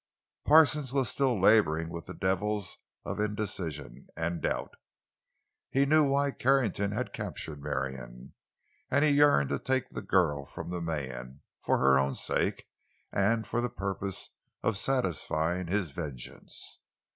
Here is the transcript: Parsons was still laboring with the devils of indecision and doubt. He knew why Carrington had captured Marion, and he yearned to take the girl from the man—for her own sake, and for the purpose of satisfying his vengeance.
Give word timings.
Parsons 0.45 0.91
was 0.91 1.09
still 1.09 1.39
laboring 1.39 1.89
with 1.89 2.07
the 2.07 2.15
devils 2.15 2.79
of 3.05 3.19
indecision 3.19 4.07
and 4.17 4.41
doubt. 4.41 4.71
He 5.69 5.85
knew 5.85 6.09
why 6.09 6.31
Carrington 6.31 6.91
had 6.91 7.13
captured 7.13 7.61
Marion, 7.61 8.33
and 8.89 9.05
he 9.05 9.11
yearned 9.11 9.49
to 9.49 9.59
take 9.59 9.89
the 9.89 10.01
girl 10.01 10.47
from 10.47 10.71
the 10.71 10.81
man—for 10.81 11.77
her 11.77 11.99
own 11.99 12.15
sake, 12.15 12.65
and 13.11 13.45
for 13.45 13.61
the 13.61 13.69
purpose 13.69 14.31
of 14.63 14.75
satisfying 14.75 15.67
his 15.67 15.91
vengeance. 15.91 16.79